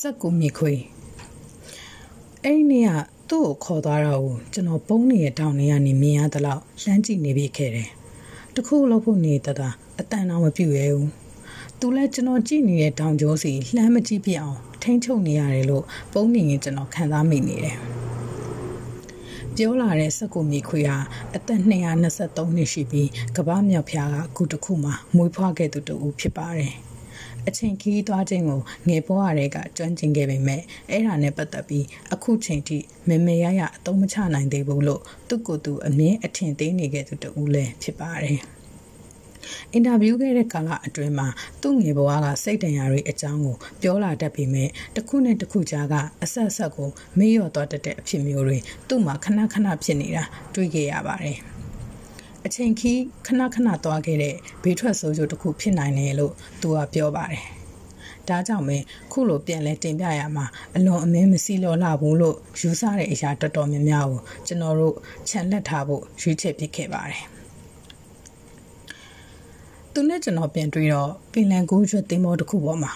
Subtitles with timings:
[0.00, 0.74] စက်ကူမြေခွေ
[2.44, 2.92] အဲ့ဒီနေ့က
[3.30, 7.90] သူ့ကိုခေါ်သွားတာကိုကျွန်တော်ပုံးနေတဲ့တောင်တွေကနေမြင်ရသလောက်လှမ်းကြည့်နေပြီးခဲ့တယ်
[8.54, 9.68] တခုလို့ဖို့နေတတာ
[9.98, 11.10] အတန်တော့မပြည့်ရဲဘူး
[11.78, 17.78] သူလည်းကျွန်တော်ကြည့်နေတဲ့တောင်ကျောစီလှမ်းမကြည့်ပြအောင်ထိမ့်ချုပ်နေရတယ်လို့ပုံးနေရင်ကျွန်တော်ခံစားမိနေတယ်
[19.56, 20.98] ပြောလာတဲ့စက်ကူမြေခွေဟာ
[21.36, 26.74] အသက်223နှစ်ရှိပြီးကမ္ဘာမြောက်ဖျားကအခုတခုမှမွေးဖွားခဲ့သူတူဖြစ်ပါတယ်။
[27.48, 38.40] အချိန်ခီးသွားခြင်းကိုငယ်ပေါ်ရတဲ့ကကျွမ်းကျင်ခဲ့ပေမဲ့အဲ့ဒါနဲ့ပတ်သက်ပြီးအခုချိန်ထိမေမေရရအသုံးမချနိုင်သေးဘူးလို့သူ့ကိုယ်သူအမြင်အထင်သေးနေခဲ့သူတူလည်းဖြစ်ပါတယ်
[39.72, 41.28] အင်တာဗျူးခဲ့တဲ့ကာလအတွင်းမှာ
[41.62, 48.58] သူ့ငယ်ဘဝကစိတ်တန်ရာတွေအကြောင်းကိုပြောလာတတ်ပေမဲ့တစ်ခုနဲ့တစ်ခုကြားကအဆက်ဆက်ကိုမေ့လျော့သွားတတ်တဲ့အဖြစ်မျိုးတွေ
[48.88, 51.38] သူ့မှာခဏခဏဖြစ်နေတာတွေ့ခဲ့ရပါတယ်။
[52.46, 57.44] အချိန်ခီးခဏခဏသွားခဲ့တဲ့ဘေးထွက်ဆိုးကျိုးတစ်ခုဖြစ်နိုင်တယ်လို့သူကပြောပါတယ်။
[58.28, 58.76] ဒါကြောင့်ပဲ
[59.12, 60.44] ခုလိုပြန်လဲတင်ပြရမှာ
[60.76, 64.94] အလွန်အမင်းမစီလောလာဘူးလို့ယူဆတဲ့အရာတော်တော်များများကိုကျွန်တော်တို့
[65.28, 67.22] ခြံလက်ထားဖို့ရွေးချယ်ပြခဲ့ပါတယ်။
[69.92, 72.92] သူနဲ့ကျွန်တော်ပြန်တွေ့တော့ပင်လန်ကူးကျွတ်တင်မောတစ်ခုပေါ်မှာ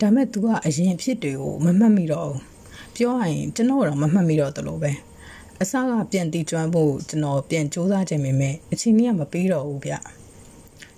[0.00, 2.40] ဒါမဲ့သူကအရင်အဖြစ်တွေကိုမမှတ်မိတော့ဘူး။
[2.94, 4.92] ပြောရရင်ကျွန်တော်တော့မမှတ်မိတော့တလို့ပဲ။
[5.62, 9.94] အစကပြန်တီးကျွမ်းဖို့ကျွန်တော်ပြန်စူးစမ်းခြင်းပေမဲ့အချိန်ကြီးကမပေးတော့ဘူးဗျ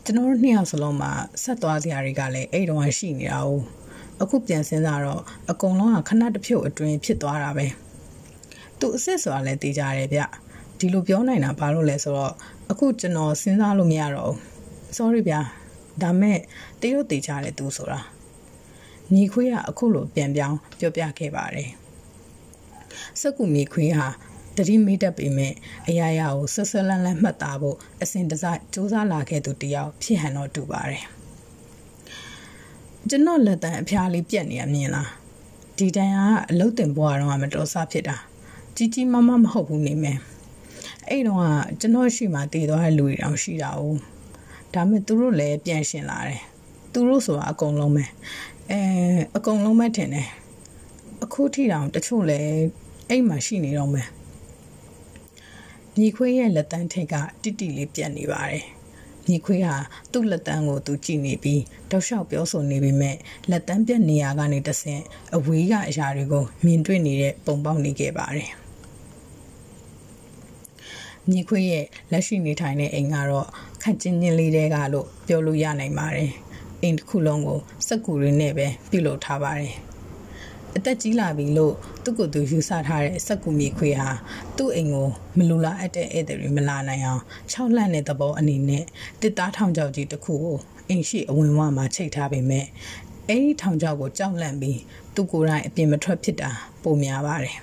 [0.05, 3.51] ကျွန်တော်တို့နှစ်ယောက်စလုံးမှာဆက်သွားစရာတွေကလည်းအဲ့တုန်းကရှိနေတာ哦
[4.23, 7.67] အခုပြန်စဉ်းစားတော့အကုန်လုံးကခဏတစ်ဖြုတ်အတွင်းဖြစ်သွားတာပဲ
[8.79, 10.23] သူအစ်စ်ဆိုတာလည်းသိကြတယ်ဗျ
[10.79, 12.33] ဒီလိုပြောနိုင်တာဘာလို့လဲဆိုတော့
[12.71, 14.39] အခုကျွန်တော်စဉ်းစားလို့မရတော့ဘူး
[14.97, 15.41] sorry ဗျာ
[16.03, 16.39] ဒါမဲ့
[16.81, 18.01] တရုတ်သိကြတယ်သူဆိုတာ
[19.15, 21.71] ညီခွေးကအခုလိုပြန်ပြောင်းပြောပြခဲ့ပါတယ်
[23.21, 24.09] စက်ကူမိခွေးဟာ
[24.57, 25.53] တတိမေးတတ်ပေမဲ့
[25.89, 31.05] အရာရာကိုဆွဆွလန်းလန်းမှတ်သားဖို့အစဉ်တစိုက်စူးစမ်းလာခဲ့သူတယောက်ဖြစ်ဟန်တော့တူပါတယ်
[33.09, 35.09] ကျွန်တော်လက်တံအဖျားလေးပြက်နေရမြင်လား
[35.79, 36.19] ဒီတန်က
[36.51, 38.17] အလုတ်တင်ဘွားတော့မတော်ဆဖြစ်တာ
[38.77, 40.19] ကြီးကြီးမမမဟုတ်ဘူးနေမယ်
[41.09, 41.45] အဲ့တော့က
[41.81, 43.83] ကျွန်တော်ရှိမှတည်သွားတဲ့လူတွေတောင်ရှိတာ哦
[44.75, 46.43] ဒါမဲ့သူတို့လည်းပြန်ရှင်လာတယ်
[46.93, 48.05] သူတို့ဆိုတာအကုန်လုံးပဲ
[48.71, 48.81] အဲ
[49.37, 50.29] အကုန်လုံးပဲထင်တယ်
[51.25, 52.51] အခုထိတောင်တချို့လည်း
[53.09, 54.09] အိမ်မှာရှိနေတော့မယ်
[56.01, 58.65] ညီခွေးရဲ့လက်တန်းထိတ်ကတိတိလေးပြတ်နေပါတယ်
[59.29, 59.77] ညီခွေးဟာ
[60.13, 63.17] သူ့လက်တန်းကိုသူကြည့်နေပြီးတောက်လျှောက်ပြောဆိုနေပေမဲ့
[63.51, 65.03] လက်တန်းပြတ်နေရကနေတဆင့်
[65.37, 68.51] အဝေးကအရာတွေကိုမြင်တွေ့နေတဲ့ပုံပေါက်နေခဲ့ပါတယ်
[71.31, 73.49] ညီခွေးရဲ့လက်ရှိနေထိုင်တဲ့အိမ်ကတော့
[73.83, 76.31] ခက်ချင်းချင်းလေးတဲကလို့ပြောလို့ရနိုင်ပါတယ်
[76.83, 79.75] အိမ်တစ်ခုလုံးကိုစက်ကူတွေနဲ့ပဲပြုလုပ်ထားပါတယ်
[80.77, 84.09] အသက်ကြီးလာပြီလို့သူ့ကိုယ်သူယူဆထားတဲ့စက်ကူမြေခွေဟာ
[84.57, 85.09] သူ့အိမ်ကို
[85.39, 87.23] မလူလာအပ်တဲ့ဧည့်သည်တွေမလာနိုင်အောင်
[87.53, 88.85] ၆လန့်တဲ့သဘောအနေနဲ့
[89.21, 92.67] တစ်သားထောင်ချောက်ကြီးတစ်ခုကိုအိမ်ရှိအဝင်ဝမှာချိတ်ထားပေမဲ့
[93.29, 94.79] အဲ့ဒီထောင်ချောက်ကိုကြောက်လန့်ပြီး
[95.15, 96.51] သူ့ကိုယ်တိုင်အပြင်မထွက်ဖြစ်တာ
[96.83, 97.57] ပုံများပါတယ်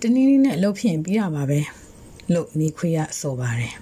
[0.00, 1.60] တနည်းနည်းနဲ့လှုပ်ဖြစ်ပြီးတာပါပဲ
[2.34, 3.74] လို့မြေခွေးကဆိုပါတယ်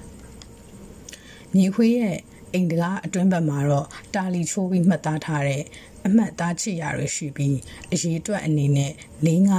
[1.55, 2.17] မြေခွေးရဲ့
[2.53, 5.63] အိမ်တကားအတွင်းဘက်မှာတော့တာလီချိုးပြီးမှတ်သားထားတဲ့
[6.07, 7.57] အမှတ်သားချစ်ရရရှိပြီး
[7.93, 8.93] အရေးအတွက်အနေနဲ့
[9.27, 9.55] ၄၅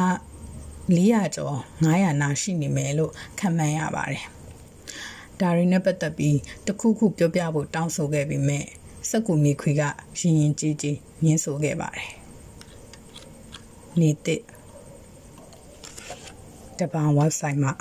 [0.98, 4.26] 400ကျော်900နာရှိနေမယ်လို့ခန့်မှန်းရပါတယ်။
[5.40, 6.38] ဒါရီနဲ့ပတ်သက်ပြီး
[6.68, 8.66] တခုခုပြောပြဖို့တောင်းဆိုခဲ့ပေမဲ့
[9.10, 9.82] စက်ကူမြေခွေက
[10.20, 12.10] ရင်ရင်ကြီးကြီးညင်းဆိုခဲ့ပါတယ်။
[14.00, 14.42] နေ့တစ်
[16.80, 17.74] တပန် website မှာ